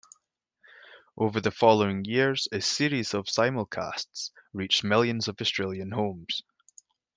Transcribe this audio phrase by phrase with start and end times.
[1.15, 6.41] Over the following years a series of simulcasts reached millions of Australian homes.